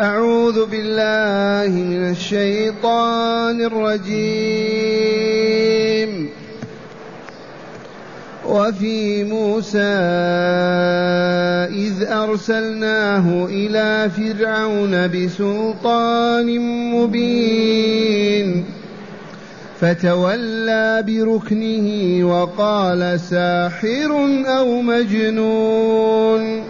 أعوذ 0.00 0.66
بالله 0.66 1.76
من 1.76 2.10
الشيطان 2.10 3.60
الرجيم. 3.60 4.80
وفي 8.48 9.24
موسى 9.24 9.78
إذ 11.68 12.04
أرسلناه 12.08 13.46
إلى 13.50 14.10
فرعون 14.16 15.08
بسلطان 15.08 16.58
مبين. 16.94 18.64
فتولى 19.80 21.04
بركنه 21.06 21.88
وقال 22.24 23.20
ساحر 23.20 24.10
أو 24.46 24.82
مجنون. 24.82 26.69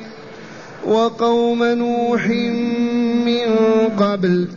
وقوم 0.87 1.63
نوح 1.63 2.27
من 3.25 3.57
قبل 3.97 4.47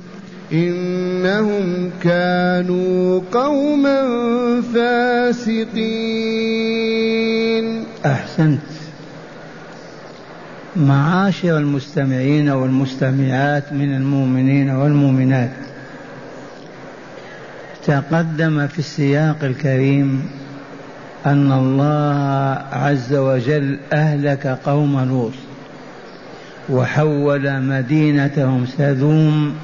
إنهم 0.52 1.90
كانوا 2.02 3.20
قوما 3.32 4.02
فاسقين. 4.74 5.64
أحسنت. 8.06 8.60
معاشر 10.76 11.58
المستمعين 11.58 12.48
والمستمعات 12.48 13.72
من 13.72 13.94
المؤمنين 13.94 14.70
والمؤمنات. 14.70 15.50
تقدم 17.86 18.66
في 18.66 18.78
السياق 18.78 19.36
الكريم 19.42 20.30
أن 21.26 21.52
الله 21.52 22.64
عز 22.72 23.14
وجل 23.14 23.78
أهلك 23.92 24.46
قوم 24.46 25.00
لوط. 25.00 25.32
وحول 26.68 27.62
مدينتهم 27.62 28.66
سذوم 28.66 29.54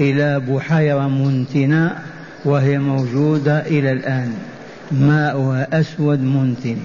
إلى 0.00 0.40
بحيرة 0.40 1.08
منتنة 1.08 1.98
وهي 2.44 2.78
موجودة 2.78 3.58
إلى 3.66 3.92
الآن. 3.92 4.32
ماؤها 4.92 5.80
أسود 5.80 6.20
منتن. 6.20 6.76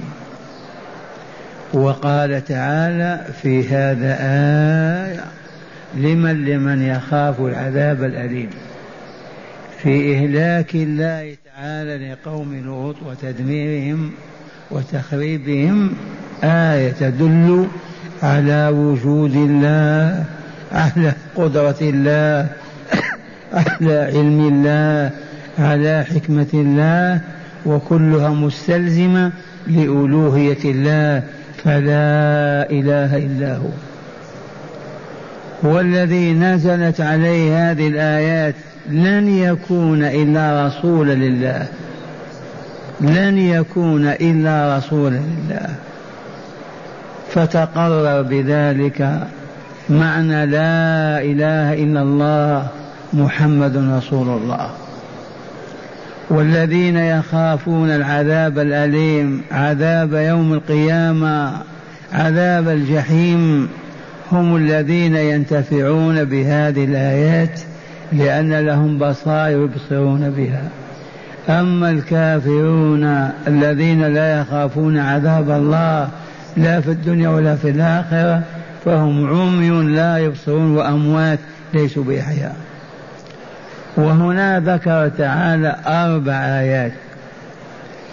وقال 1.74 2.46
تعالى 2.46 3.26
في 3.42 3.70
هذا 3.70 4.18
آية 4.20 5.24
لمن 5.96 6.46
لمن 6.46 6.82
يخاف 6.82 7.42
العذاب 7.42 8.04
الأليم. 8.04 8.50
في 9.84 10.16
إهلاك 10.16 10.76
الله 10.76 11.36
تعالى 11.56 12.12
لقوم 12.12 12.62
لوط 12.66 12.96
وتدميرهم 13.06 14.12
وتخريبهم 14.72 15.94
آية 16.44 16.92
تدل 16.92 17.68
على 18.24 18.68
وجود 18.68 19.36
الله 19.36 20.24
على 20.72 21.14
قدرة 21.36 21.76
الله 21.82 22.48
على 23.54 24.00
علم 24.14 24.48
الله 24.48 25.12
على 25.60 26.06
حكمة 26.10 26.48
الله 26.54 27.22
وكلها 27.66 28.30
مستلزمة 28.30 29.32
لألوهية 29.68 30.64
الله 30.66 31.24
فلا 31.64 32.70
إله 32.72 33.18
إلا 33.18 33.58
هو. 33.58 33.70
والذي 35.64 36.34
نزلت 36.34 37.02
عليه 37.02 37.72
هذه 37.72 37.88
الآيات 37.88 38.56
لن 38.90 39.30
يكون 39.30 40.04
إلا 40.04 40.68
رسولا 40.68 41.14
لله. 41.14 41.68
لن 43.02 43.38
يكون 43.38 44.08
إلا 44.08 44.78
رسولا 44.78 45.18
لله. 45.18 45.70
فتقرر 47.30 48.22
بذلك 48.22 49.28
معنى 49.90 50.46
لا 50.46 51.22
إله 51.22 51.74
إلا 51.74 52.02
الله 52.02 52.68
محمد 53.14 53.78
رسول 53.78 54.28
الله. 54.28 54.70
والذين 56.30 56.98
يخافون 56.98 57.90
العذاب 57.90 58.60
الأليم 58.60 59.42
عذاب 59.52 60.14
يوم 60.14 60.54
القيامة 60.54 61.52
عذاب 62.14 62.70
الجحيم 62.70 63.70
هم 64.32 64.56
الذين 64.56 65.16
ينتفعون 65.16 66.24
بهذه 66.24 66.86
الآيات 66.86 67.60
لأن 68.14 68.54
لهم 68.60 68.98
بصائر 68.98 69.64
يبصرون 69.64 70.30
بها. 70.30 70.64
أما 71.50 71.90
الكافرون 71.90 73.04
الذين 73.48 74.14
لا 74.14 74.42
يخافون 74.42 74.98
عذاب 74.98 75.52
الله 75.52 76.10
لا 76.58 76.82
في 76.82 76.92
الدنيا 76.92 77.30
ولا 77.30 77.56
في 77.56 77.70
الآخرة 77.70 78.42
فهم 78.86 79.28
عمي 79.28 79.70
لا 79.96 80.18
يبصرون 80.18 80.78
وأموات 80.78 81.40
ليسوا 81.74 82.04
بأحياء. 82.04 82.56
وهنا 83.98 84.60
ذكر 84.60 85.08
تعالى 85.18 85.76
أربع 85.86 86.34
آيات. 86.34 86.92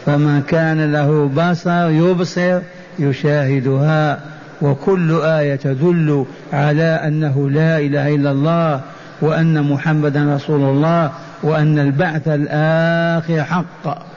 فمن 0.07 0.43
كان 0.43 0.93
له 0.93 1.29
بصر 1.29 1.89
يبصر 1.91 2.61
يشاهدها 2.99 4.21
وكل 4.63 5.21
آية 5.25 5.57
تدل 5.57 6.25
على 6.53 6.83
أنه 6.83 7.51
لا 7.51 7.79
إله 7.79 8.15
إلا 8.15 8.31
الله 8.31 8.81
وأن 9.21 9.63
محمدا 9.63 10.35
رسول 10.35 10.61
الله 10.61 11.11
وأن 11.43 11.79
البعث 11.79 12.29
الآخر 12.29 13.45
حق 13.45 14.14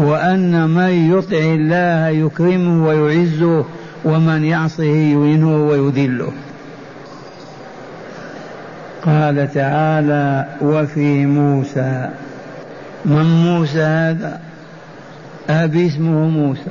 وأن 0.00 0.70
من 0.70 1.18
يطع 1.18 1.36
الله 1.36 2.08
يكرمه 2.08 2.86
ويعزه 2.86 3.64
ومن 4.04 4.44
يعصه 4.44 4.84
يهينه 4.84 5.66
ويذله. 5.66 6.32
قال 9.02 9.52
تعالى 9.54 10.46
وفي 10.62 11.26
موسى. 11.26 12.10
من 13.04 13.24
موسى 13.44 13.82
هذا؟ 13.82 14.40
أبي 15.50 15.86
اسمه 15.86 16.28
موسى. 16.28 16.70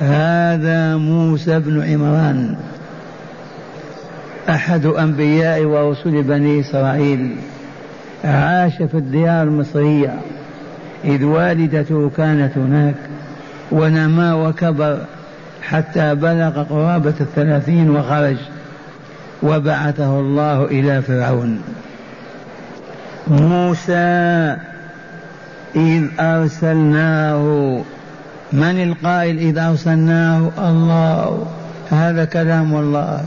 هذا 0.00 0.96
موسى 0.96 1.58
بن 1.58 1.82
عمران 1.82 2.56
أحد 4.48 4.86
أنبياء 4.86 5.64
ورسل 5.64 6.22
بني 6.22 6.60
إسرائيل 6.60 7.36
عاش 8.24 8.76
في 8.76 8.94
الديار 8.94 9.42
المصرية. 9.42 10.14
إذ 11.04 11.24
والدته 11.24 12.10
كانت 12.16 12.58
هناك 12.58 12.94
ونما 13.72 14.34
وكبر 14.34 14.98
حتى 15.62 16.14
بلغ 16.14 16.62
قرابة 16.62 17.14
الثلاثين 17.20 17.90
وخرج 17.90 18.36
وبعثه 19.42 20.20
الله 20.20 20.64
إلى 20.64 21.02
فرعون. 21.02 21.62
موسى 23.28 24.56
إذ 25.76 26.04
أرسلناه 26.20 27.80
من 28.52 28.82
القائل 28.82 29.38
إذ 29.38 29.58
أرسلناه؟ 29.58 30.50
الله. 30.58 31.46
هذا 31.90 32.24
كلام 32.24 32.74
الله. 32.74 33.20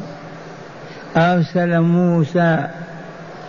أرسل 1.17 1.81
موسى 1.81 2.67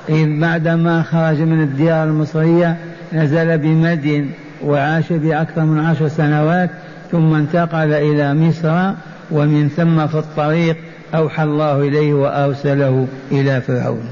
إذ 0.08 0.40
بعدما 0.40 1.02
خرج 1.02 1.40
من 1.40 1.62
الديار 1.62 2.04
المصرية 2.04 2.76
نزل 3.12 3.58
بمدين 3.58 4.32
وعاش 4.64 5.12
بأكثر 5.12 5.64
من 5.64 5.84
عشر 5.84 6.08
سنوات 6.08 6.70
ثم 7.12 7.34
انتقل 7.34 7.92
إلى 7.92 8.34
مصر 8.34 8.92
ومن 9.30 9.68
ثم 9.68 10.06
في 10.06 10.14
الطريق 10.14 10.76
أوحى 11.14 11.42
الله 11.42 11.80
إليه 11.80 12.14
وأرسله 12.14 13.06
إلى 13.32 13.60
فرعون. 13.60 14.08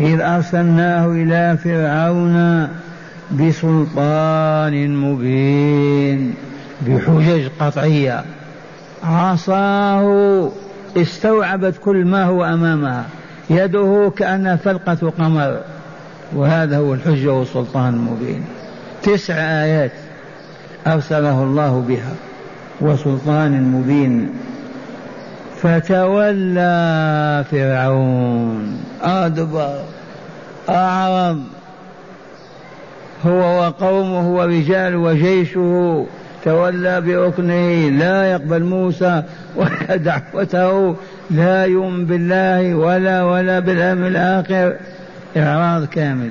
إذ 0.00 0.20
أرسلناه 0.20 1.06
إلى 1.06 1.58
فرعون 1.64 2.68
بسلطان 3.30 4.96
مبين 4.96 6.34
بحجج 6.86 7.48
قطعية. 7.60 8.24
عصاه 9.04 10.50
استوعبت 10.96 11.74
كل 11.84 12.04
ما 12.04 12.24
هو 12.24 12.44
أمامها. 12.44 13.04
يده 13.50 14.12
كأنها 14.16 14.56
فلقة 14.56 15.12
قمر. 15.18 15.60
وهذا 16.36 16.78
هو 16.78 16.94
الحجة 16.94 17.32
والسلطان 17.32 17.94
المبين. 17.94 18.44
تسع 19.02 19.34
آيات 19.34 19.92
أرسله 20.86 21.42
الله 21.42 21.84
بها 21.88 22.12
وسلطان 22.80 23.62
مبين. 23.62 24.30
فتولى 25.62 27.44
فرعون. 27.50 28.84
أدبر. 29.02 29.82
أعرض 30.68 31.42
هو 33.26 33.60
وقومه 33.60 34.28
ورجال 34.28 34.96
وجيشه. 34.96 36.06
تولى 36.44 37.00
بركنه. 37.00 37.88
لا 37.88 38.24
يقبل 38.24 38.64
موسى 38.64 39.22
ولا 39.56 39.96
دعوته. 40.32 40.96
لا 41.30 41.64
يؤمن 41.64 42.06
بالله 42.06 42.74
ولا 42.74 43.22
ولا 43.22 43.58
بالأمر 43.58 44.06
الآخر. 44.06 44.76
إعراض 45.36 45.84
كامل. 45.84 46.30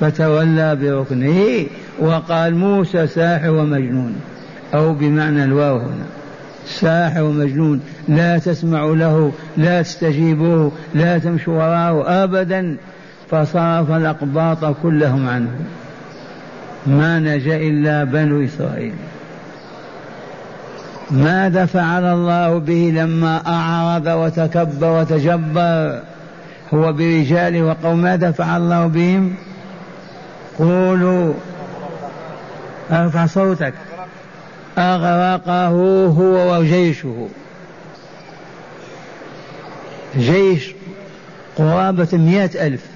فتولى 0.00 0.76
بركنه 0.76 1.66
وقال 1.98 2.56
موسى 2.56 3.06
ساحر 3.06 3.50
ومجنون. 3.50 4.14
أو 4.74 4.94
بمعنى 4.94 5.44
الواو 5.44 5.76
هنا. 5.76 6.06
ساحر 6.66 7.22
ومجنون. 7.22 7.80
لا 8.08 8.38
تسمع 8.38 8.84
له 8.84 9.32
لا 9.56 9.82
تستجيبوه 9.82 10.72
لا 10.94 11.18
تمشوا 11.18 11.54
وراءه 11.54 12.24
أبدا. 12.24 12.76
فصرف 13.30 13.90
الأقباط 13.90 14.76
كلهم 14.82 15.28
عنه. 15.28 15.50
ما 16.86 17.18
نجا 17.18 17.56
إلا 17.56 18.04
بنو 18.04 18.44
إسرائيل. 18.44 18.94
ماذا 21.10 21.66
فعل 21.66 22.04
الله 22.04 22.58
به 22.58 22.92
لما 22.96 23.42
أعرض 23.46 24.06
وتكبر 24.06 25.00
وتجبر؟ 25.00 26.00
هو 26.72 26.92
برجاله 26.92 27.62
وقوم 27.62 28.02
ماذا 28.02 28.30
فعل 28.30 28.62
الله 28.62 28.86
بهم؟ 28.86 29.34
قولوا 30.58 31.34
ارفع 32.90 33.26
صوتك. 33.26 33.74
أغرقه 34.78 35.68
هو 36.06 36.58
وجيشه. 36.58 37.28
جيش 40.16 40.74
قرابة 41.56 42.08
مئة 42.12 42.66
ألف. 42.66 42.86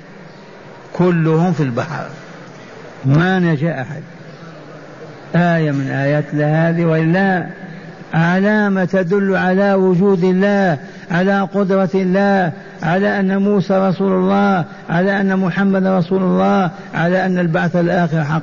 كلهم 0.92 1.52
في 1.52 1.62
البحر. 1.62 2.06
ما 3.04 3.38
نجا 3.38 3.80
أحد. 3.82 4.02
آية 5.34 5.70
من 5.70 5.90
آيات 5.90 6.34
هذه 6.34 6.84
وإلا 6.84 7.46
علامة 8.14 8.84
تدل 8.84 9.36
على 9.36 9.74
وجود 9.74 10.24
الله 10.24 10.78
على 11.10 11.40
قدرة 11.40 11.90
الله 11.94 12.52
على 12.82 13.20
أن 13.20 13.42
موسى 13.42 13.78
رسول 13.78 14.12
الله 14.12 14.64
على 14.90 15.20
أن 15.20 15.38
محمد 15.38 15.86
رسول 15.86 16.22
الله 16.22 16.70
على 16.94 17.26
أن 17.26 17.38
البعث 17.38 17.76
الآخر 17.76 18.24
حق. 18.24 18.42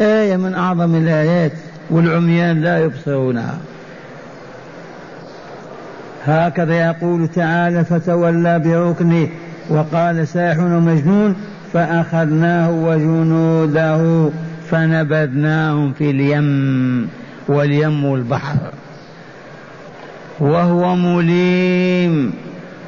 آية 0.00 0.36
من 0.36 0.54
أعظم 0.54 0.94
الآيات 0.94 1.52
والعميان 1.90 2.62
لا 2.62 2.78
يبصرونها. 2.78 3.58
هكذا 6.26 6.74
يقول 6.74 7.28
تعالى 7.28 7.84
فتولى 7.84 8.58
بركنه 8.58 9.28
وقال 9.70 10.28
ساحر 10.28 10.62
ومجنون 10.62 11.36
فأخذناه 11.72 12.70
وجنوده 12.70 14.30
فنبذناهم 14.70 15.92
في 15.92 16.10
اليم 16.10 17.08
واليم 17.48 18.14
البحر 18.14 18.56
وهو 20.40 20.96
مليم 20.96 22.32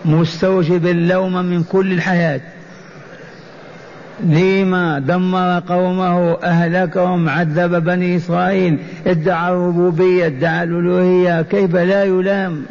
مستوجب 0.05 0.87
اللوم 0.87 1.45
من 1.45 1.63
كل 1.63 1.93
الحياة. 1.93 2.41
لما 4.21 4.99
دمر 4.99 5.63
قومه 5.69 6.33
أهلكهم 6.43 7.29
عذب 7.29 7.85
بني 7.85 8.17
إسرائيل 8.17 8.79
ادعى 9.07 9.53
الربوبية 9.53 10.27
ادعى 10.27 10.65
الألوهية 10.65 11.43
كيف 11.43 11.77
لا 11.77 12.05
يلام؟ 12.05 12.63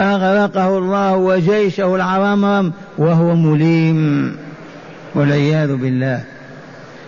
أغرقه 0.00 0.78
الله 0.78 1.16
وجيشه 1.16 1.96
العرمرم 1.96 2.72
وهو 2.98 3.34
مليم. 3.34 4.36
والعياذ 5.14 5.76
بالله. 5.76 6.20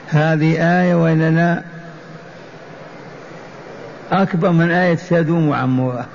هذه 0.08 0.80
آية 0.82 0.94
وإلا 0.94 1.30
لا 1.30 1.62
أكبر 4.12 4.50
من 4.50 4.70
آية 4.70 4.96
سدوم 4.96 5.48
وعمورة. 5.48 6.06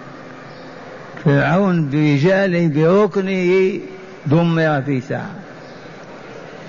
فرعون 1.25 1.89
برجاله 1.89 2.68
بركنه 2.68 3.79
دمر 4.25 4.81
في 4.81 5.01
ساعة. 5.01 5.35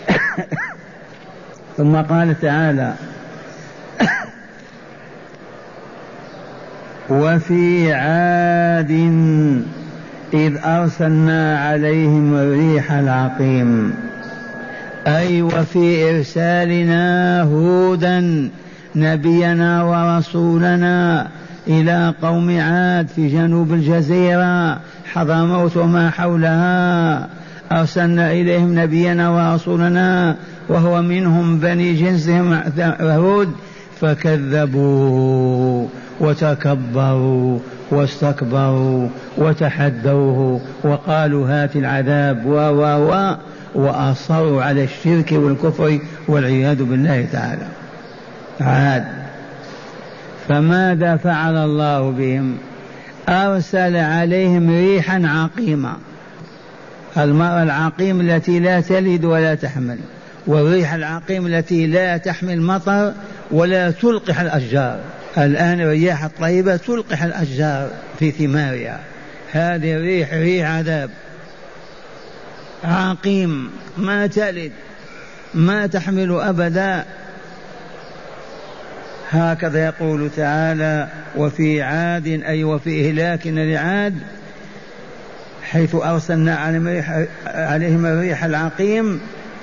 ثم 1.76 1.96
قال 1.96 2.40
تعالى 2.40 2.94
وفي 7.10 7.92
عاد 7.92 8.90
إذ 10.34 10.56
أرسلنا 10.64 11.58
عليهم 11.58 12.34
الريح 12.34 12.92
العقيم. 12.92 13.94
أي 15.06 15.42
وفي 15.42 16.10
إرسالنا 16.10 17.42
هودا 17.42 18.50
نبينا 18.96 19.82
ورسولنا 19.82 21.28
إلى 21.68 22.14
قوم 22.22 22.60
عاد 22.60 23.08
في 23.08 23.28
جنوب 23.28 23.72
الجزيرة 23.72 24.78
حضرموت 25.12 25.76
وما 25.76 26.10
حولها. 26.10 27.28
أرسلنا 27.72 28.32
إليهم 28.32 28.78
نبينا 28.78 29.30
ورسولنا 29.30 30.36
وهو 30.68 31.02
منهم 31.02 31.58
بني 31.58 31.94
جنسهم 31.94 32.62
هود 33.00 33.52
فكذبوه 34.00 35.88
وتكبروا 36.20 37.58
واستكبروا 37.90 39.08
وتحدوه 39.38 40.60
وقالوا 40.84 41.48
هات 41.48 41.76
العذاب 41.76 42.46
و 42.46 42.54
و 42.54 43.10
و 43.10 43.36
وأصروا 43.74 44.62
على 44.62 44.84
الشرك 44.84 45.32
والكفر 45.32 45.98
والعياذ 46.28 46.82
بالله 46.82 47.26
تعالى. 47.32 47.66
عاد. 48.60 49.21
فماذا 50.48 51.16
فعل 51.16 51.56
الله 51.56 52.10
بهم؟ 52.10 52.58
أرسل 53.28 53.96
عليهم 53.96 54.70
ريحا 54.70 55.22
عقيمة 55.24 55.96
المرأة 57.16 57.62
العقيم 57.62 58.20
التي 58.20 58.60
لا 58.60 58.80
تلد 58.80 59.24
ولا 59.24 59.54
تحمل 59.54 59.98
والريح 60.46 60.92
العقيم 60.92 61.46
التي 61.46 61.86
لا 61.86 62.16
تحمل 62.16 62.62
مطر 62.62 63.12
ولا 63.50 63.90
تلقح 63.90 64.40
الأشجار. 64.40 65.00
الآن 65.38 65.80
الرياح 65.80 66.24
الطيبة 66.24 66.76
تلقح 66.76 67.22
الأشجار 67.22 67.90
في 68.18 68.30
ثمارها. 68.30 69.00
هذه 69.52 69.94
الريح 69.94 70.32
ريح 70.32 70.70
عذاب. 70.70 71.10
عقيم 72.84 73.70
ما 73.98 74.26
تلد 74.26 74.72
ما 75.54 75.86
تحمل 75.86 76.40
أبدا. 76.40 77.04
هكذا 79.32 79.84
يقول 79.84 80.30
تعالى 80.36 81.08
وفي 81.36 81.82
عاد 81.82 82.26
أي 82.26 82.64
وفي 82.64 83.08
إهلاكنا 83.08 83.60
لعاد 83.60 84.14
حيث 85.62 85.94
أرسلنا 85.94 86.56
عليهم 87.46 88.06
الريح 88.06 88.44
العقيم 88.44 89.20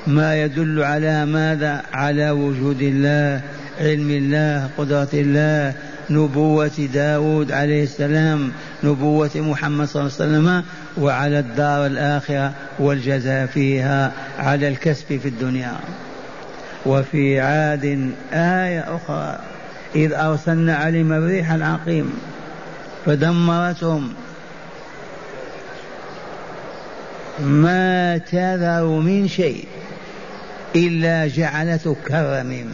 ما 0.08 0.44
يدل 0.44 0.84
على 0.84 1.26
ماذا؟ 1.26 1.82
على 1.94 2.32
وجود 2.32 2.82
الله 2.82 3.42
علم 3.80 4.12
الله 4.12 4.70
قدرة 4.78 5.10
الله 5.14 5.74
نبوة 6.10 6.90
داود 6.94 7.52
عليه 7.52 7.84
السلام 7.84 8.52
نبوة 8.84 9.32
محمد 9.36 9.88
صلى 9.88 10.02
الله 10.02 10.14
عليه 10.20 10.24
وسلم 10.32 10.64
وعلى 10.98 11.40
الدار 11.40 11.86
الآخرة 11.86 12.52
والجزاء 12.80 13.46
فيها 13.46 14.12
على 14.40 14.68
الكسب 14.68 15.18
في 15.18 15.28
الدنيا. 15.28 15.74
وفي 16.86 17.40
عاد 17.40 18.12
آية 18.34 18.96
أخرى. 18.96 19.40
إذ 19.96 20.14
أرسلنا 20.14 20.76
عليهم 20.76 21.14
الريح 21.14 21.52
العقيم 21.52 22.14
فدمرتهم. 23.06 24.14
ما 27.40 28.18
تذر 28.18 28.86
من 28.86 29.28
شيء 29.28 29.68
إلا 30.76 31.28
جعلته 31.28 31.96
كرميم. 32.08 32.74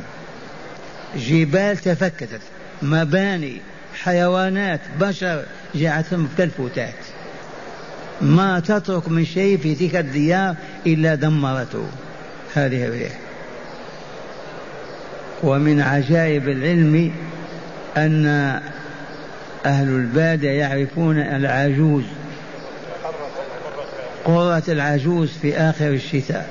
جبال 1.15 1.77
تفككت 1.77 2.41
مباني 2.81 3.61
حيوانات 4.03 4.79
بشر 4.99 5.43
جعلتهم 5.75 6.29
كالفتات 6.37 6.93
ما 8.21 8.59
تترك 8.59 9.09
من 9.09 9.25
شيء 9.25 9.57
في 9.57 9.75
تلك 9.75 9.95
الديار 9.95 10.55
إلا 10.87 11.15
دمرته. 11.15 11.87
هذه 12.53 12.85
الريح. 12.85 13.11
ومن 15.43 15.81
عجائب 15.81 16.49
العلم 16.49 17.11
أن 17.97 18.25
أهل 19.65 19.87
البادية 19.87 20.49
يعرفون 20.49 21.17
العجوز 21.17 22.03
قرة 24.25 24.63
العجوز 24.67 25.29
في 25.41 25.57
آخر 25.57 25.87
الشتاء. 25.87 26.49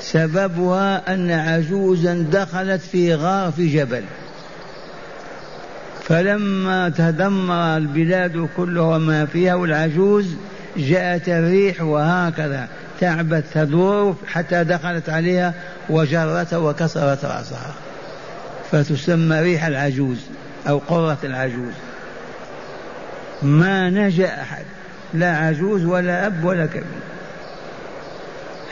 سببها 0.00 1.14
أن 1.14 1.30
عجوزا 1.30 2.26
دخلت 2.32 2.80
في 2.80 3.14
غار 3.14 3.52
في 3.52 3.66
جبل. 3.76 4.02
فلما 6.02 6.88
تدمر 6.88 7.76
البلاد 7.76 8.48
كلها 8.56 8.96
وما 8.96 9.26
فيها 9.26 9.54
والعجوز 9.54 10.26
جاءت 10.76 11.28
الريح 11.28 11.82
وهكذا 11.82 12.68
تعبت 13.00 13.44
تدور 13.54 14.16
حتى 14.26 14.64
دخلت 14.64 15.08
عليها 15.08 15.54
وجرت 15.88 16.54
وكسرت 16.54 17.24
رأسها. 17.24 17.74
فتسمى 18.72 19.40
ريح 19.40 19.64
العجوز 19.64 20.18
أو 20.68 20.78
قرة 20.78 21.18
العجوز. 21.24 21.74
ما 23.42 23.90
نجأ 23.90 24.42
أحد 24.42 24.64
لا 25.14 25.36
عجوز 25.36 25.84
ولا 25.84 26.26
أب 26.26 26.44
ولا 26.44 26.66
كبير. 26.66 26.84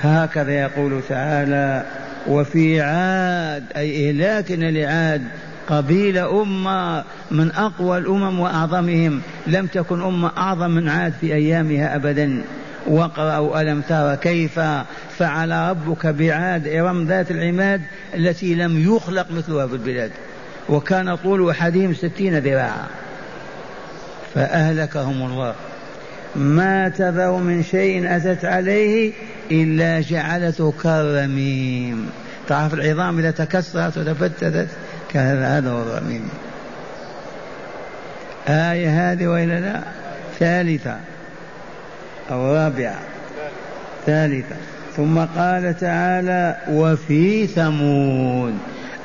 هكذا 0.01 0.53
يقول 0.53 1.01
تعالى 1.09 1.85
وفي 2.27 2.81
عاد 2.81 3.65
أي 3.77 4.09
إهلاكنا 4.09 4.71
لعاد 4.71 5.23
قبيلة 5.69 6.43
أمة 6.43 7.05
من 7.31 7.51
أقوى 7.51 7.99
الأمم 7.99 8.41
وأعظمهم 8.41 9.21
لم 9.47 9.67
تكن 9.67 10.03
أمة 10.03 10.31
أعظم 10.37 10.71
من 10.71 10.89
عاد 10.89 11.13
في 11.21 11.35
أيامها 11.35 11.97
أبدا. 11.97 12.43
واقرأوا 12.89 13.61
ألم 13.61 13.81
ترى 13.81 14.17
كيف 14.17 14.61
فعل 15.19 15.51
ربك 15.51 16.07
بعاد 16.07 16.69
إرم 16.69 17.05
ذات 17.05 17.31
العماد 17.31 17.81
التي 18.15 18.55
لم 18.55 18.95
يخلق 18.95 19.27
مثلها 19.31 19.67
في 19.67 19.73
البلاد. 19.73 20.11
وكان 20.69 21.15
طول 21.17 21.51
أحدهم 21.51 21.95
ستين 21.95 22.39
ذراعا. 22.39 22.87
فأهلكهم 24.35 25.23
الله. 25.23 25.55
ما 26.37 26.89
تذر 26.89 27.37
من 27.37 27.63
شيء 27.63 28.17
أتت 28.17 28.45
عليه 28.45 29.13
إلا 29.51 30.01
جعلته 30.01 30.73
كالرميم. 30.83 32.11
تعرف 32.49 32.75
العظام 32.75 33.19
إذا 33.19 33.31
تكسرت 33.31 33.99
وتفتتت؟ 33.99 34.69
كان 35.13 35.43
هذا 35.43 35.71
هو 35.71 35.83
الرميم. 35.83 36.29
آية 38.49 39.13
هذه 39.13 39.27
وإلا 39.27 39.61
لا؟ 39.61 39.81
ثالثة. 40.39 40.97
أو 42.31 42.55
رابعة 42.55 42.99
ثالثة 44.07 44.57
ثم 44.97 45.19
قال 45.19 45.79
تعالى 45.81 46.57
وفي 46.71 47.47
ثمود. 47.47 48.55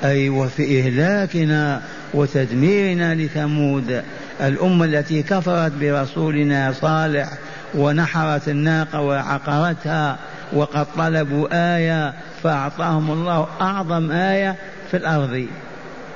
أي 0.03 0.29
وفي 0.29 0.79
إهلاكنا 0.79 1.81
وتدميرنا 2.13 3.15
لثمود. 3.15 4.03
الأمة 4.41 4.85
التي 4.85 5.23
كفرت 5.23 5.71
برسولنا 5.81 6.71
صالح 6.71 7.29
ونحرت 7.75 8.49
الناقة 8.49 9.01
وعقرتها 9.01 10.17
وقد 10.53 10.85
طلبوا 10.97 11.47
آية 11.75 12.13
فأعطاهم 12.43 13.11
الله 13.11 13.47
أعظم 13.61 14.11
آية 14.11 14.55
في 14.91 14.97
الأرض. 14.97 15.45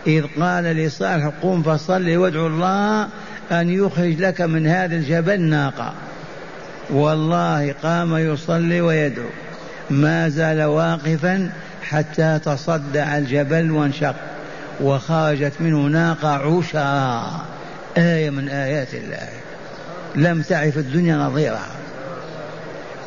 إذ 0.08 0.24
قال 0.40 0.64
لصالح 0.64 1.32
قم 1.42 1.64
فصل 1.64 2.18
وادعو 2.18 2.48
الله 2.48 3.08
أن 3.52 3.70
يخرج 3.70 4.22
لك 4.22 4.42
من 4.42 4.68
هذا 4.68 4.96
الجبل 4.96 5.42
ناقة. 5.42 5.94
والله 6.90 7.76
قام 7.84 8.18
يصلي 8.18 8.82
ويدعو. 8.82 9.30
ما 9.90 10.30
زال 10.30 10.64
واقفا 10.64 11.50
حتى 11.84 12.40
تصدع 12.46 13.18
الجبل 13.18 13.72
وانشق 13.72 14.16
وخرجت 14.82 15.54
منه 15.60 15.78
ناقة 15.78 16.28
عشا 16.28 17.24
آية 17.98 18.30
من 18.30 18.50
آيات 18.50 18.94
الله. 18.94 19.30
لم 20.16 20.42
تعرف 20.42 20.78
الدنيا 20.78 21.16
نظيرها 21.16 21.68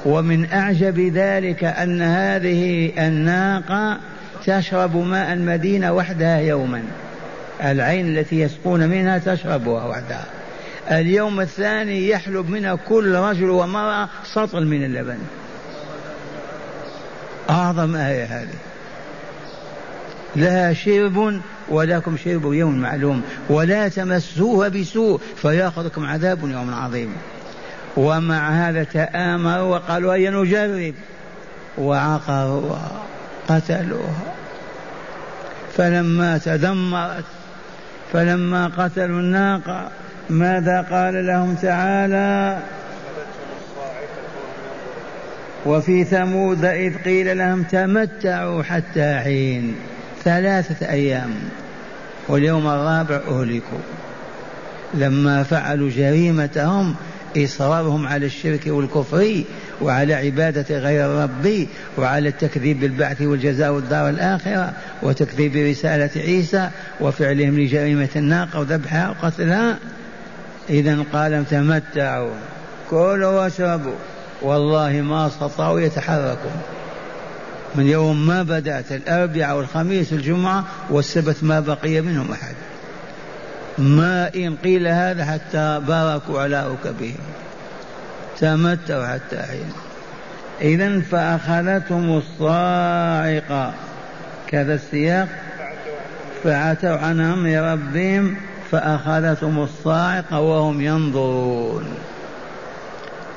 ومن 0.05 0.53
أعجب 0.53 1.01
ذلك 1.15 1.65
أن 1.65 2.03
هذه 2.03 2.93
الناقة 2.99 3.99
تشرب 4.47 4.97
ماء 4.97 5.33
المدينة 5.33 5.93
وحدها 5.93 6.39
يوما. 6.39 6.83
العين 7.65 8.19
التي 8.19 8.41
يسقون 8.41 8.89
منها 8.89 9.19
تشربها 9.19 9.85
وحدها. 9.85 10.25
اليوم 10.91 11.41
الثاني 11.41 12.09
يحلب 12.09 12.51
منها 12.51 12.75
كل 12.75 13.15
رجل 13.15 13.51
ومرأة 13.51 14.09
سطل 14.35 14.67
من 14.67 14.85
اللبن. 14.85 15.19
أعظم 17.51 17.97
آية 17.97 18.25
هذه. 18.25 18.59
لها 20.37 20.73
شرب 20.73 21.41
ولكم 21.69 22.17
شرب 22.17 22.53
يوم 22.53 22.81
معلوم. 22.81 23.23
ولا 23.49 23.89
تمسوها 23.89 24.69
بسوء 24.69 25.21
فيأخذكم 25.37 26.07
عذاب 26.07 26.39
يوم 26.51 26.75
عظيم. 26.75 27.13
ومع 27.97 28.51
هذا 28.51 28.85
تآمروا 28.85 29.77
وقالوا 29.77 30.15
هيا 30.15 30.31
نجرب؟ 30.31 30.95
وعقروها 31.79 32.91
قتلوها. 33.49 34.35
فلما 35.77 36.39
تدمرت 36.39 37.25
فلما 38.13 38.67
قتلوا 38.67 39.21
الناقة 39.21 39.91
ماذا 40.31 40.81
قال 40.91 41.27
لهم 41.27 41.55
تعالى 41.55 42.59
وفي 45.67 46.05
ثمود 46.05 46.65
إذ 46.65 46.97
قيل 46.97 47.39
لهم 47.39 47.63
تمتعوا 47.63 48.63
حتى 48.63 49.21
حين 49.25 49.75
ثلاثة 50.25 50.91
أيام 50.91 51.31
واليوم 52.29 52.67
الرابع 52.67 53.21
أهلكوا. 53.29 53.79
لما 54.95 55.43
فعلوا 55.43 55.91
جريمتهم 55.91 56.95
إصرارهم 57.37 58.07
على 58.07 58.27
الشرك 58.27 58.67
والكفر 58.67 59.43
وعلى 59.83 60.15
عبادة 60.15 60.79
غير 60.79 61.07
الرب 61.07 61.67
وعلى 61.99 62.29
التكذيب 62.29 62.81
بالبعث 62.81 63.23
والجزاء 63.23 63.73
والدار 63.73 64.09
الآخرة 64.09 64.73
وتكذيب 65.03 65.57
رسالة 65.57 66.11
عيسى 66.17 66.71
وفعلهم 67.01 67.61
لجريمة 67.61 68.09
الناقة 68.17 68.61
وذبحها 68.61 69.09
وقتلها. 69.09 69.79
إذا 70.71 71.05
قال 71.13 71.45
تمتعوا. 71.51 72.35
كلوا 72.91 73.41
واشربوا. 73.41 73.95
والله 74.43 74.93
ما 74.93 75.27
استطاعوا 75.27 75.81
يتحركوا 75.81 76.51
من 77.75 77.87
يوم 77.87 78.27
ما 78.27 78.43
بدأت 78.43 78.93
الأربعاء 78.93 79.57
والخميس 79.57 80.13
والجمعة 80.13 80.65
والسبت 80.91 81.37
ما 81.43 81.61
بقي 81.61 82.01
منهم 82.01 82.33
أحد. 82.33 82.55
ما 83.79 84.31
إن 84.37 84.57
قيل 84.65 84.89
هذا 84.89 85.25
حتى 85.25 85.81
باركوا 85.89 86.41
على 86.41 86.69
ركبهم. 86.69 87.19
تمتعوا 88.41 89.07
حتى 89.07 89.43
حين. 89.43 89.73
إذا 90.61 91.01
فأخذتهم 91.01 92.19
الصاعقة. 92.19 93.73
كذا 94.47 94.75
السياق. 94.75 95.29
فعتوا 96.45 96.97
عن 96.97 97.21
أمر 97.21 97.73
ربهم 97.73 98.37
فأخذتهم 98.71 99.63
الصاعقة 99.63 100.41
وهم 100.41 100.81
ينظرون. 100.81 101.85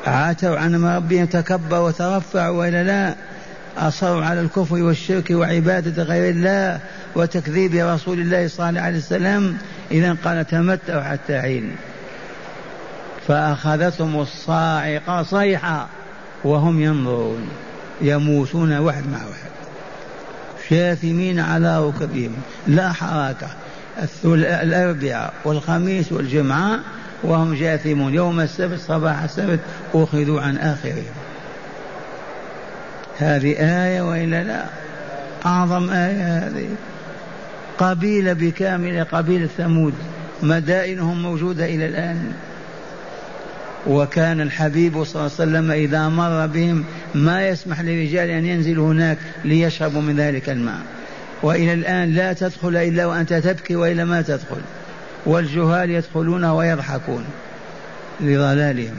عاتوا 0.08 0.58
عن 0.58 0.86
ربهم 0.86 1.26
تكبروا 1.26 1.88
وترفعوا 1.88 2.58
وإلا 2.58 2.84
لا. 2.84 3.16
أصروا 3.78 4.26
على 4.26 4.42
الكفر 4.42 4.76
والشرك 4.76 5.32
وعبادة 5.32 6.04
غير 6.04 6.30
الله 6.30 6.80
وتكذيب 7.16 7.76
رسول 7.76 8.20
الله 8.20 8.48
صلى 8.48 8.70
الله 8.70 8.82
عليه 8.82 8.98
وسلم. 8.98 9.58
إذا 9.92 10.18
قال 10.26 10.48
تمتعوا 10.48 11.02
حتى 11.02 11.42
حين. 11.42 11.76
فأخذتهم 13.28 14.20
الصاعقة 14.22 15.24
صيحة 15.24 15.88
وهم 16.44 16.82
ينظرون. 16.82 17.50
يموتون 18.02 18.78
واحد 18.78 19.08
مع 19.08 19.18
واحد. 19.18 19.54
شاثمين 20.70 21.40
على 21.40 21.88
ركبهم. 21.88 22.36
لا 22.68 22.92
حركة. 22.92 23.48
الأربعاء 24.24 25.34
والخميس 25.46 26.12
والجمعة 26.12 26.80
وهم 27.24 27.54
جاثمون. 27.54 28.14
يوم 28.14 28.40
السبت 28.40 28.80
صباح 28.80 29.24
السبت 29.24 29.60
أخذوا 29.94 30.42
عن 30.42 30.58
آخرهم. 30.58 31.14
هذه 33.18 33.56
آية 33.60 34.02
وإلا 34.02 34.44
لا؟ 34.44 34.66
أعظم 35.46 35.90
آية 35.90 36.38
هذه. 36.38 36.68
قبيلة 37.78 38.34
بكاملة 38.34 39.04
قبيلة 39.04 39.50
ثمود. 39.58 39.94
مدائنهم 40.44 41.22
موجودة 41.22 41.66
إلى 41.66 41.86
الآن. 41.86 42.34
وكان 43.88 44.42
الحبيب 44.42 45.04
صلى 45.04 45.22
الله 45.22 45.32
عليه 45.40 45.52
وسلم 45.52 45.72
إذا 45.72 46.10
مر 46.10 46.46
بهم 46.48 46.84
ما 47.16 47.48
يسمح 47.48 47.82
للرجال 47.82 48.30
أن 48.30 48.46
ينزلوا 48.46 48.92
هناك 48.92 49.18
ليشربوا 49.46 50.02
من 50.02 50.16
ذلك 50.16 50.50
الماء. 50.50 50.82
وإلى 51.44 51.74
الآن 51.74 52.12
لا 52.12 52.34
تدخل 52.34 52.76
إلا 52.76 53.06
وأنت 53.06 53.34
تبكي 53.34 53.76
وإلا 53.76 54.06
ما 54.06 54.22
تدخل. 54.22 54.62
والجهال 55.26 55.90
يدخلون 55.90 56.46
ويضحكون 56.46 57.26
لضلالهم. 58.20 58.96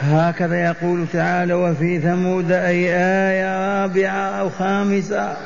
هكذا 0.00 0.64
يقول 0.64 1.06
تعالى 1.12 1.54
وفي 1.54 2.00
ثمود 2.00 2.52
أي 2.52 2.94
آية 2.94 3.82
رابعة 3.82 4.40
أو 4.40 4.50
خامسة. 4.50 5.36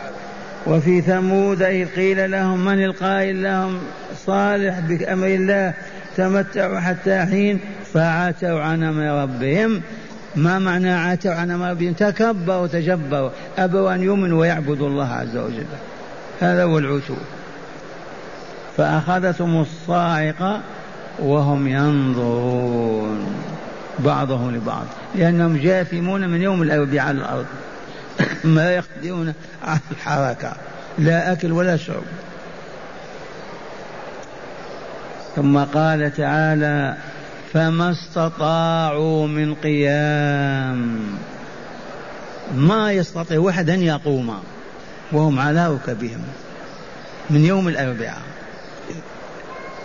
وفي 0.66 1.00
ثمود 1.00 1.62
إذ 1.62 1.88
قيل 1.88 2.30
لهم 2.30 2.64
من 2.64 2.84
القائل 2.84 3.42
لهم؟ 3.42 3.78
صالح 4.26 4.78
بأمر 4.78 5.26
الله. 5.26 5.74
تمتعوا 6.16 6.80
حتى 6.80 7.26
حين 7.30 7.60
فعتوا 7.94 8.60
عن 8.60 8.82
أمر 8.82 9.22
ربهم 9.22 9.82
ما 10.36 10.58
معنى 10.58 10.92
عتوا 10.92 11.34
عن 11.34 11.50
أمر 11.50 11.70
ربهم 11.70 11.92
تكبروا 11.92 12.56
وتجبروا 12.56 13.30
أبوا 13.58 13.94
أن 13.94 14.02
يؤمنوا 14.02 14.40
ويعبدوا 14.40 14.88
الله 14.88 15.08
عز 15.12 15.36
وجل. 15.36 15.66
هذا 16.40 16.64
هو 16.64 16.78
العتو. 16.78 17.14
فأخذتهم 18.76 19.60
الصاعقة 19.60 20.60
وهم 21.18 21.68
ينظرون. 21.68 23.34
بعضهم 23.98 24.54
لبعض. 24.54 24.84
لأنهم 25.14 25.56
جاثمون 25.56 26.28
من 26.28 26.42
يوم 26.42 26.62
الأربعاء 26.62 27.08
على 27.08 27.18
الأرض. 27.18 27.46
ما 28.44 28.74
يقدرون 28.74 29.34
على 29.64 29.80
الحركة. 29.90 30.52
لا 30.98 31.32
أكل 31.32 31.52
ولا 31.52 31.76
شرب. 31.76 32.04
ثم 35.36 35.58
قال 35.58 36.14
تعالى 36.16 36.96
فما 37.52 37.90
استطاعوا 37.90 39.26
من 39.26 39.54
قيام. 39.54 41.00
ما 42.54 42.92
يستطيع 42.92 43.38
واحد 43.38 43.70
أن 43.70 43.82
يقوم. 43.82 44.34
وهم 45.12 45.38
على 45.38 45.68
ركبهم 45.68 46.20
من 47.30 47.44
يوم 47.44 47.68
الأربعاء. 47.68 48.22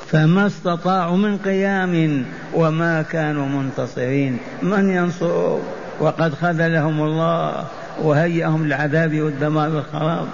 فما 0.07 0.47
استطاعوا 0.47 1.17
من 1.17 1.38
قيام. 1.38 2.25
وما 2.53 3.01
كانوا 3.01 3.47
منتصرين. 3.47 4.38
من 4.62 4.89
ينصر؟ 4.89 5.57
وقد 6.00 6.33
خذلهم 6.33 7.03
الله. 7.03 7.65
وهيئهم 8.01 8.65
للعذاب 8.65 9.21
والدمار 9.21 9.69
والخراب. 9.69 10.27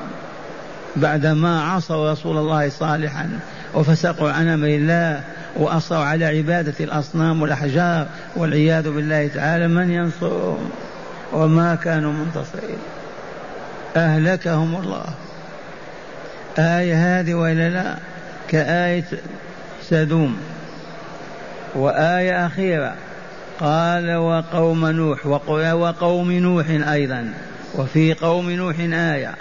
بعدما 0.96 1.62
عصوا 1.62 2.12
رسول 2.12 2.38
الله 2.38 2.70
صالحا. 2.70 3.40
وفسقوا 3.74 4.32
عن 4.32 4.48
أمر 4.48 4.68
الله 4.68 5.22
وأصروا 5.56 6.04
على 6.04 6.26
عبادة 6.26 6.74
الأصنام 6.80 7.42
والأحجار 7.42 8.08
والعياذ 8.36 8.90
بالله 8.90 9.28
تعالى 9.28 9.68
من 9.68 9.92
ينصرهم 9.92 10.70
وما 11.34 11.76
كانوا 11.76 12.14
منتصرين. 12.14 12.78
أهلكهم 13.98 14.76
الله. 14.76 15.06
آية 16.58 17.20
هذه 17.20 17.34
وإلا 17.34 17.70
لا؟ 17.70 17.96
كآية 18.48 19.06
سدوم. 19.90 20.38
وآية 21.76 22.46
أخيرة. 22.46 22.96
قال 23.60 24.16
وقوم 24.16 24.88
نوح 24.88 25.26
وقوم 25.74 26.32
نوح 26.32 26.66
أيضا. 26.70 27.34
وفي 27.76 28.14
قوم 28.14 28.52
نوح 28.52 28.76
آية. 28.94 29.36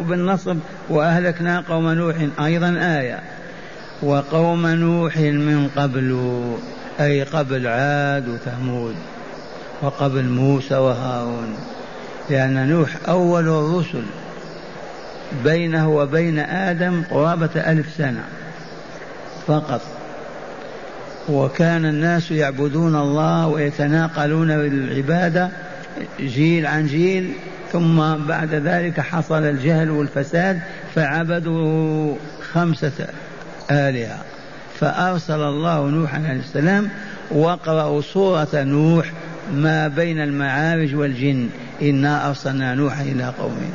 وبالنصب 0.00 0.58
وأهلكنا 0.88 1.60
قوم 1.60 1.88
نوح 1.88 2.16
أيضا 2.40 2.78
آية. 2.80 3.20
وقوم 4.02 4.66
نوح 4.66 5.16
من 5.16 5.70
قبل 5.76 6.40
أي 7.00 7.22
قبل 7.22 7.66
عاد 7.66 8.28
وثمود 8.28 8.94
وقبل 9.82 10.24
موسى 10.24 10.74
وهارون. 10.74 11.56
لأن 12.30 12.68
نوح 12.68 12.96
أول 13.08 13.48
الرسل 13.48 14.04
بينه 15.44 15.90
وبين 15.90 16.38
آدم 16.38 17.02
قرابة 17.10 17.50
ألف 17.56 17.86
سنة 17.96 18.24
فقط. 19.46 19.80
وكان 21.28 21.84
الناس 21.84 22.30
يعبدون 22.30 22.96
الله 22.96 23.46
ويتناقلون 23.46 24.48
بالعبادة 24.48 25.50
جيل 26.20 26.66
عن 26.66 26.86
جيل 26.86 27.32
ثم 27.72 28.16
بعد 28.16 28.54
ذلك 28.54 29.00
حصل 29.00 29.42
الجهل 29.42 29.90
والفساد 29.90 30.60
فعبدوا 30.94 32.14
خمسة 32.52 33.06
آلهة. 33.70 34.18
فأرسل 34.80 35.40
الله 35.40 35.86
نوحا 35.86 36.18
عليه 36.18 36.40
السلام 36.40 36.88
واقرأوا 37.30 38.02
سورة 38.02 38.48
نوح 38.54 39.12
ما 39.52 39.88
بين 39.88 40.20
المعارج 40.20 40.94
والجن. 40.94 41.48
إنا 41.82 42.28
أرسلنا 42.28 42.74
نوحا 42.74 43.02
إلى 43.02 43.32
قومه. 43.38 43.70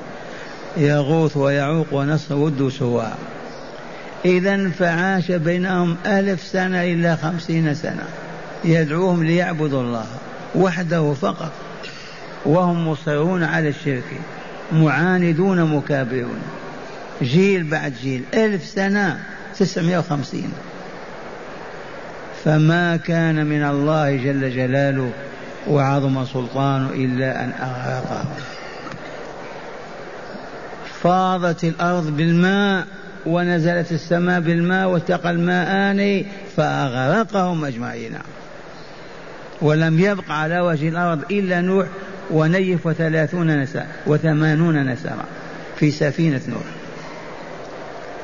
يغوث 0.78 1.38
ويعوق 1.38 1.88
ونصر 1.92 2.36
ود 2.36 2.70
سواء 2.70 3.18
إذا 4.26 4.70
فعاش 4.70 5.32
بينهم 5.32 5.96
ألف 6.06 6.44
سنة 6.44 6.84
إلا 6.84 7.16
خمسين 7.16 7.76
سنة. 7.76 8.04
يدعوهم 8.66 9.24
ليعبدوا 9.24 9.82
الله 9.82 10.06
وحده 10.56 11.14
فقط. 11.14 11.52
وهم 12.46 12.88
مصرون 12.88 13.44
على 13.44 13.70
الشرك 13.70 14.04
معاندون 14.72 15.64
مكابرون. 15.64 16.42
جيل 17.22 17.64
بعد 17.64 17.94
جيل 18.02 18.24
ألف 18.34 18.66
سنة 18.66 19.20
تسعمائة 19.60 19.98
وخمسين. 19.98 20.52
فما 22.46 22.98
كان 22.98 23.46
من 23.46 23.64
الله 23.64 24.16
جل 24.16 24.56
جلاله 24.56 25.12
وعظم 25.68 26.26
سلطانه 26.26 26.90
إلا 26.90 27.44
أن 27.44 27.52
أغرقه 27.62 28.26
فاضت 31.04 31.64
الأرض 31.64 32.18
بالماء 32.18 32.88
ونزلت 33.26 33.92
السماء 33.92 34.40
بالماء 34.40 34.90
والتقى 34.90 35.32
الماءان 35.32 36.26
فأغرقهم 36.58 37.66
أجمعين. 37.66 38.14
ولم 39.62 40.00
يبق 40.00 40.32
على 40.32 40.60
وجه 40.60 40.90
الأرض 40.90 41.32
إلا 41.32 41.62
نوح 41.62 41.88
ونيف 42.34 42.86
وثلاثون 42.86 43.62
نساء 43.62 43.88
وثمانون 44.08 44.92
نسمة 44.92 45.24
في 45.80 45.92
سفينة 45.92 46.42
نوح. 46.48 46.64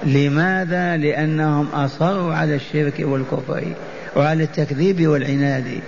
لماذا؟ 0.04 0.98
لأنهم 0.98 1.68
أصروا 1.74 2.34
على 2.34 2.56
الشرك 2.56 2.94
والكفر 3.00 3.64
وعلى 4.16 4.44
التكذيب 4.44 5.08
والعناد. 5.08 5.80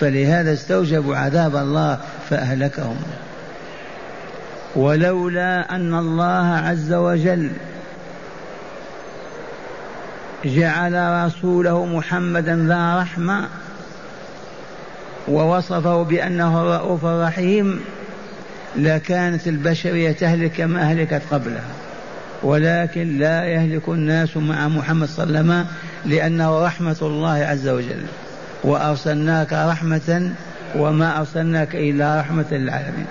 فلهذا 0.00 0.52
استوجبوا 0.52 1.16
عذاب 1.16 1.56
الله 1.56 1.98
فأهلكهم. 2.30 2.96
ولولا 4.76 5.76
أن 5.76 5.94
الله 5.94 6.46
عز 6.46 6.92
وجل 6.92 7.50
جعل 10.44 11.26
رسوله 11.26 11.86
محمدا 11.86 12.66
ذا 12.68 13.00
رحمة 13.00 13.48
ووصفه 15.28 16.02
بأنه 16.02 16.62
الرؤوف 16.62 17.04
الرحيم 17.04 17.80
لكانت 18.76 19.48
البشرية 19.48 20.12
تهلك 20.12 20.52
كما 20.52 20.82
أهلكت 20.82 21.22
قبلها. 21.30 21.70
ولكن 22.42 23.18
لا 23.18 23.44
يهلك 23.44 23.88
الناس 23.88 24.36
مع 24.36 24.68
محمد 24.68 25.08
صلى 25.08 25.24
الله 25.24 25.38
عليه 25.38 25.50
وسلم 25.50 25.66
لأنه 26.04 26.64
رحمة 26.64 26.96
الله 27.02 27.44
عز 27.44 27.68
وجل. 27.68 28.02
وأرسلناك 28.64 29.52
رحمة 29.52 30.32
وما 30.76 31.18
أرسلناك 31.18 31.74
إلا 31.74 32.20
رحمة 32.20 32.46
للعالمين. 32.52 33.06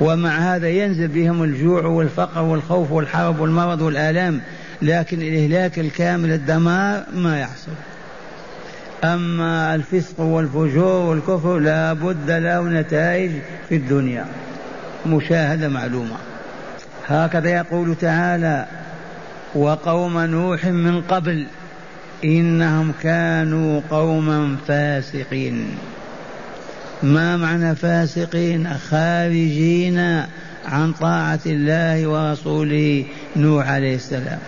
ومع 0.00 0.30
هذا 0.30 0.68
ينزل 0.68 1.08
بهم 1.08 1.42
الجوع 1.42 1.82
والفقر 1.86 2.42
والخوف 2.42 2.90
والحرب 2.90 3.40
والمرض 3.40 3.80
والآلام 3.82 4.40
لكن 4.82 5.22
الإهلاك 5.22 5.78
الكامل 5.78 6.32
الدمار 6.32 7.04
ما 7.14 7.40
يحصل. 7.40 7.72
أما 9.04 9.74
الفسق 9.74 10.20
والفجور 10.20 11.06
والكفر 11.06 11.58
لا 11.58 11.92
بد 11.92 12.30
له 12.30 12.62
نتائج 12.62 13.30
في 13.68 13.76
الدنيا. 13.76 14.26
مشاهدة 15.06 15.68
معلومة. 15.68 16.16
هكذا 17.08 17.50
يقول 17.50 17.94
تعالى 17.94 18.66
وقوم 19.54 20.18
نوح 20.18 20.64
من 20.64 21.00
قبل 21.00 21.46
إنهم 22.24 22.92
كانوا 23.02 23.80
قوما 23.90 24.56
فاسقين. 24.68 25.68
ما 27.02 27.36
معنى 27.36 27.74
فاسقين؟ 27.74 28.68
خارجين 28.90 29.98
عن 30.66 30.92
طاعة 30.92 31.40
الله 31.46 32.06
ورسوله 32.06 33.04
نوح 33.36 33.68
عليه 33.68 33.94
السلام. 33.94 34.38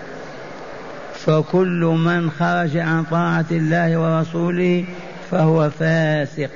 فكل 1.27 1.85
من 2.05 2.31
خرج 2.31 2.77
عن 2.77 3.05
طاعة 3.05 3.45
الله 3.51 3.99
ورسوله 3.99 4.85
فهو 5.31 5.71
فاسق. 5.71 6.51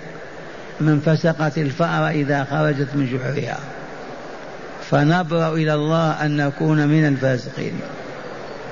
من 0.81 1.00
فسقت 1.00 1.59
الفأر 1.59 2.09
إذا 2.09 2.44
خرجت 2.44 2.88
من 2.94 3.07
جحرها 3.07 3.59
فنبرأ 4.90 5.55
إلى 5.55 5.74
الله 5.74 6.11
أن 6.11 6.37
نكون 6.37 6.88
من 6.88 7.07
الفاسقين. 7.07 7.72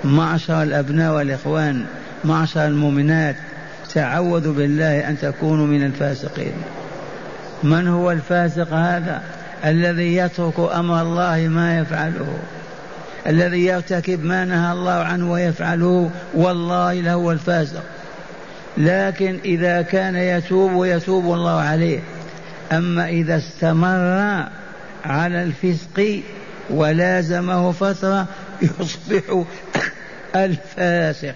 معشر 0.05 0.63
الأبناء 0.63 1.15
والإخوان 1.15 1.85
معشر 2.25 2.67
المؤمنات 2.67 3.37
تعوذوا 3.95 4.55
بالله 4.55 5.09
أن 5.09 5.19
تكونوا 5.19 5.67
من 5.67 5.85
الفاسقين. 5.85 6.53
من 7.63 7.89
هو 7.89 8.11
الفاسق 8.11 8.73
هذا؟ 8.73 9.23
الذي 9.65 10.17
يترك 10.17 10.59
أمر 10.59 11.03
الله 11.03 11.49
ما 11.49 11.79
يفعله. 11.79 12.39
الذي 13.27 13.65
يرتكب 13.65 14.25
ما 14.25 14.45
نهى 14.45 14.73
الله 14.73 14.93
عنه 14.93 15.33
ويفعله 15.33 16.11
والله 16.35 16.95
لهو 16.95 17.33
الفاسق 17.33 17.83
لكن 18.77 19.39
إذا 19.45 19.83
كان 19.83 20.17
يتوب 20.17 20.85
يتوب 20.85 21.25
الله 21.25 21.61
عليه. 21.61 22.01
أما 22.73 23.09
إذا 23.09 23.37
استمر 23.37 24.49
على 25.05 25.43
الفسق 25.43 26.21
ولازمه 26.71 27.73
فترة 27.73 28.27
يصبح 28.63 29.45
الفاسق 30.37 31.35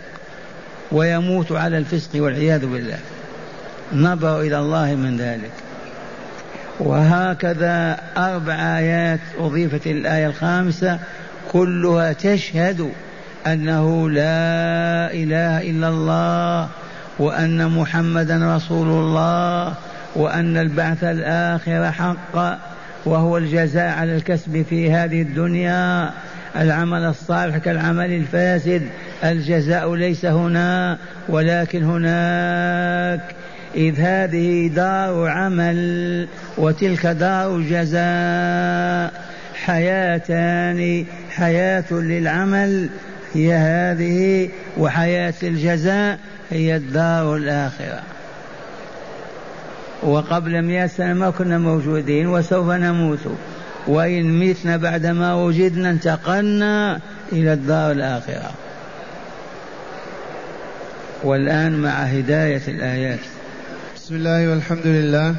ويموت 0.92 1.52
على 1.52 1.78
الفسق 1.78 2.10
والعياذ 2.14 2.66
بالله. 2.66 2.98
نبر 3.92 4.40
إلى 4.40 4.58
الله 4.58 4.94
من 4.94 5.16
ذلك. 5.16 5.50
وهكذا 6.80 7.98
أربع 8.16 8.54
آيات 8.78 9.20
أضيفت 9.38 9.86
الآية 9.86 10.26
الخامسة 10.26 10.98
كلها 11.52 12.12
تشهد 12.12 12.90
أنه 13.46 14.10
لا 14.10 15.12
إله 15.12 15.70
إلا 15.70 15.88
الله 15.88 16.68
وأن 17.18 17.68
محمدا 17.70 18.56
رسول 18.56 18.88
الله 18.88 19.74
وأن 20.16 20.56
البعث 20.56 21.04
الآخر 21.04 21.92
حق 21.92 22.58
وهو 23.04 23.36
الجزاء 23.36 23.98
على 23.98 24.16
الكسب 24.16 24.64
في 24.68 24.92
هذه 24.92 25.22
الدنيا. 25.22 26.10
العمل 26.56 27.04
الصالح 27.04 27.56
كالعمل 27.56 28.12
الفاسد 28.12 28.82
الجزاء 29.24 29.94
ليس 29.94 30.24
هنا 30.24 30.98
ولكن 31.28 31.82
هناك. 31.82 33.20
إذ 33.74 34.00
هذه 34.00 34.68
دار 34.68 35.28
عمل 35.28 36.28
وتلك 36.58 37.06
دار 37.06 37.60
جزاء. 37.60 39.25
حياتان 39.66 41.06
حياة 41.30 41.92
للعمل 41.92 42.88
هي 43.34 43.54
هذه 43.54 44.48
وحياة 44.78 45.34
الجزاء 45.42 46.18
هي 46.50 46.76
الدار 46.76 47.36
الآخرة. 47.36 48.02
وقبل 50.02 50.62
مئة 50.62 50.86
سنة 50.86 51.14
ما 51.14 51.30
كنا 51.30 51.58
موجودين 51.58 52.26
وسوف 52.26 52.70
نموت. 52.70 53.18
وإن 53.86 54.38
متنا 54.38 54.76
بعدما 54.76 55.34
وجدنا 55.34 55.90
انتقلنا 55.90 57.00
إلى 57.32 57.52
الدار 57.52 57.92
الآخرة. 57.92 58.50
والآن 61.24 61.72
مع 61.82 61.90
هداية 61.90 62.62
الآيات. 62.68 63.18
بسم 63.96 64.14
الله 64.14 64.50
والحمد 64.50 64.86
لله. 64.86 65.34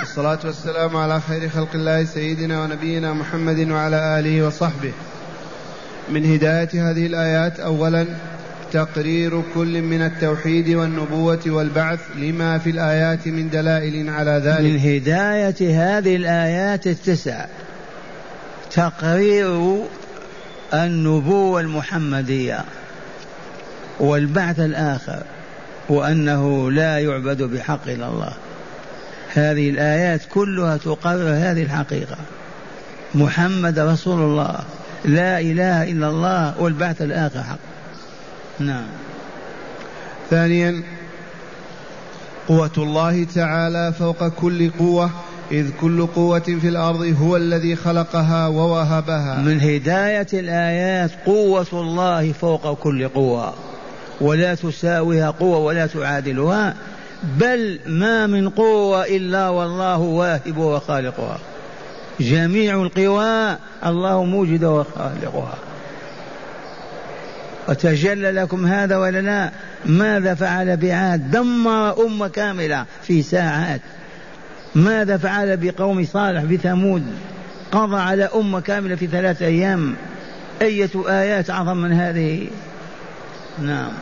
والصلاة 0.00 0.38
والسلام 0.44 0.96
على 0.96 1.20
خير 1.20 1.48
خلق 1.48 1.68
الله 1.74 2.04
سيدنا 2.04 2.62
ونبينا 2.62 3.12
محمد 3.12 3.70
وعلى 3.70 4.18
آله 4.18 4.46
وصحبه. 4.46 4.92
من 6.08 6.34
هداية 6.34 6.90
هذه 6.90 7.06
الآيات 7.06 7.60
أولا 7.60 8.06
تقرير 8.72 9.42
كل 9.54 9.82
من 9.82 10.02
التوحيد 10.02 10.68
والنبوة 10.68 11.40
والبعث 11.46 11.98
لما 12.16 12.58
في 12.58 12.70
الآيات 12.70 13.28
من 13.28 13.50
دلائل 13.50 14.10
على 14.10 14.30
ذلك. 14.44 14.60
من 14.60 14.78
هداية 14.78 15.98
هذه 15.98 16.16
الآيات 16.16 16.86
التسع 16.86 17.46
تقرير 18.70 19.76
النبوة 20.74 21.60
المحمدية 21.60 22.64
والبعث 24.00 24.60
الآخر 24.60 25.22
وأنه 25.88 26.70
لا 26.70 26.98
يعبد 26.98 27.42
بحق 27.42 27.88
إلا 27.88 28.08
الله. 28.08 28.32
هذه 29.34 29.70
الآيات 29.70 30.20
كلها 30.34 30.76
تقرر 30.76 31.30
هذه 31.34 31.62
الحقيقة. 31.62 32.16
محمد 33.14 33.78
رسول 33.78 34.20
الله. 34.20 34.58
لا 35.04 35.40
إله 35.40 35.82
إلا 35.82 36.08
الله 36.08 36.60
والبعث 36.60 37.02
الآخر 37.02 37.42
حق. 37.42 37.58
نعم. 38.58 38.86
ثانيا 40.30 40.82
قوة 42.48 42.70
الله 42.78 43.24
تعالى 43.24 43.92
فوق 43.98 44.28
كل 44.28 44.70
قوة 44.70 45.10
إذ 45.52 45.70
كل 45.80 46.06
قوة 46.06 46.40
في 46.40 46.68
الأرض 46.68 47.16
هو 47.22 47.36
الذي 47.36 47.76
خلقها 47.76 48.46
ووهبها. 48.46 49.40
من 49.40 49.60
هداية 49.60 50.26
الآيات 50.32 51.10
قوة 51.26 51.66
الله 51.72 52.32
فوق 52.32 52.74
كل 52.78 53.08
قوة. 53.08 53.54
ولا 54.20 54.54
تساويها 54.54 55.30
قوة 55.30 55.58
ولا 55.58 55.86
تعادلها. 55.86 56.74
بل 57.22 57.78
ما 57.86 58.26
من 58.26 58.48
قوة 58.48 59.04
إلا 59.04 59.48
والله 59.48 59.98
واهب 59.98 60.56
وخالقها. 60.56 61.38
جميع 62.20 62.82
القوى 62.82 63.56
الله 63.86 64.24
موجد 64.24 64.64
وخالقها. 64.64 65.54
وتجلى 67.68 68.30
لكم 68.30 68.66
هذا 68.66 68.96
ولا 68.96 69.20
لا؟ 69.20 69.50
ماذا 69.86 70.34
فعل 70.34 70.76
بعاد؟ 70.76 71.30
دمر 71.30 72.06
أمة 72.06 72.28
كاملة 72.28 72.84
في 73.02 73.22
ساعات. 73.22 73.80
ماذا 74.74 75.16
فعل 75.16 75.56
بقوم 75.56 76.04
صالح 76.04 76.44
بثمود؟ 76.44 77.02
قضى 77.72 77.96
على 77.96 78.24
أمة 78.34 78.60
كاملة 78.60 78.96
في 78.96 79.06
ثلاثة 79.06 79.46
أيام. 79.46 79.94
أية 80.62 80.90
آيات 81.08 81.50
أعظم 81.50 81.76
من 81.76 81.92
هذه؟ 81.92 82.46
نعم. 83.62 83.92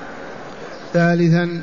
ثالثا 0.92 1.62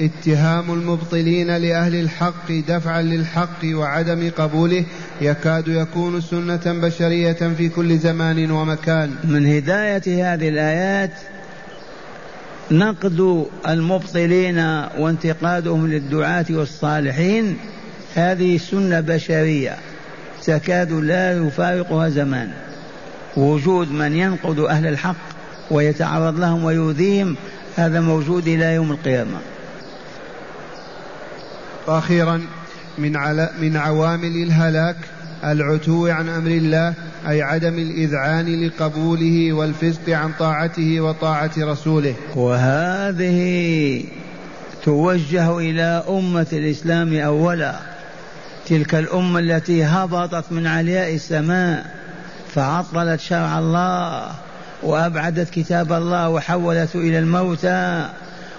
اتهام 0.00 0.72
المبطلين 0.72 1.56
لأهل 1.56 1.94
الحق 1.94 2.52
دفعا 2.68 3.02
للحق 3.02 3.64
وعدم 3.64 4.30
قبوله 4.38 4.84
يكاد 5.20 5.68
يكون 5.68 6.20
سنة 6.20 6.60
بشرية 6.66 7.32
في 7.32 7.68
كل 7.68 7.98
زمان 7.98 8.50
ومكان. 8.50 9.10
من 9.24 9.46
هداية 9.46 10.34
هذه 10.34 10.48
الآيات 10.48 11.10
نقد 12.70 13.46
المبطلين 13.68 14.58
وانتقادهم 14.98 15.86
للدعاة 15.86 16.46
والصالحين 16.50 17.56
هذه 18.14 18.58
سنة 18.58 19.00
بشرية 19.00 19.76
تكاد 20.44 20.92
لا 20.92 21.32
يفارقها 21.32 22.08
زمان. 22.08 22.50
وجود 23.36 23.92
من 23.92 24.16
ينقد 24.16 24.58
أهل 24.58 24.86
الحق 24.86 25.30
ويتعرض 25.70 26.40
لهم 26.40 26.64
ويؤذيهم 26.64 27.36
هذا 27.76 28.00
موجود 28.00 28.48
إلى 28.48 28.74
يوم 28.74 28.92
القيامة. 28.92 29.38
وأخيرا 31.90 32.42
من 32.98 33.16
على 33.16 33.50
من 33.60 33.76
عوامل 33.76 34.42
الهلاك 34.42 34.96
العتو 35.44 36.06
عن 36.06 36.28
أمر 36.28 36.50
الله 36.50 36.94
أي 37.28 37.42
عدم 37.42 37.74
الإذعان 37.74 38.66
لقبوله 38.66 39.52
والفسق 39.52 40.08
عن 40.08 40.32
طاعته 40.38 41.00
وطاعة 41.00 41.50
رسوله. 41.58 42.14
وهذه 42.36 44.04
توجه 44.84 45.58
إلى 45.58 46.04
أمة 46.08 46.46
الإسلام 46.52 47.14
اولا. 47.14 47.74
تلك 48.66 48.94
الأمة 48.94 49.40
التي 49.40 49.84
هبطت 49.84 50.52
من 50.52 50.66
علياء 50.66 51.14
السماء 51.14 51.94
فعطلت 52.54 53.20
شرع 53.20 53.58
الله 53.58 54.32
وأبعدت 54.82 55.50
كتاب 55.50 55.92
الله 55.92 56.28
وحولته 56.28 56.98
إلى 56.98 57.18
الموتى 57.18 58.08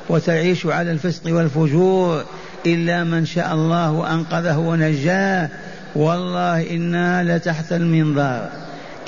وتعيش 0.10 0.66
على 0.66 0.92
الفسق 0.92 1.34
والفجور. 1.34 2.24
إلا 2.66 3.04
من 3.04 3.26
شاء 3.26 3.54
الله 3.54 3.92
وأنقذه 3.92 4.58
ونجاه. 4.58 5.50
والله 5.96 6.70
إنها 6.70 7.24
لتحت 7.24 7.74
المنظار. 7.74 8.50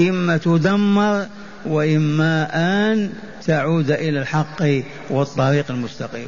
إما 0.01 0.37
تدمر 0.37 1.25
وإما 1.65 2.49
أن 2.53 3.09
تعود 3.47 3.91
إلى 3.91 4.19
الحق 4.19 4.63
والطريق 5.09 5.65
المستقيم. 5.69 6.27